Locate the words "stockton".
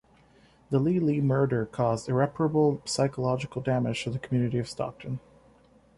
4.67-5.19